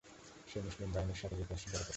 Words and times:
সে 0.49 0.57
মুসলিম 0.61 0.89
বাহিনীর 0.93 1.19
সাথে 1.21 1.35
যেতে 1.35 1.53
অস্বীকার 1.53 1.79
করে। 1.79 1.89